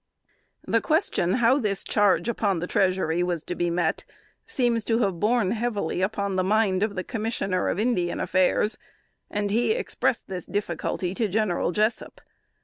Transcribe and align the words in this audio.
The 0.65 0.81
question 0.81 1.33
how 1.33 1.59
this 1.59 1.83
charge 1.83 2.27
upon 2.27 2.57
the 2.57 2.65
treasury 2.65 3.21
was 3.21 3.43
to 3.43 3.53
be 3.53 3.69
met, 3.69 4.03
seems 4.47 4.83
to 4.85 4.97
have 5.03 5.19
borne 5.19 5.51
heavily 5.51 6.01
upon 6.01 6.37
the 6.37 6.43
mind 6.43 6.81
of 6.81 6.95
the 6.95 7.03
Commissioner 7.03 7.69
of 7.69 7.77
Indian 7.77 8.19
Affairs, 8.19 8.79
and 9.29 9.51
he 9.51 9.73
expressed 9.73 10.27
this 10.27 10.47
difficulty 10.47 11.13
to 11.13 11.27
General 11.27 11.71
Jessup. 11.71 12.19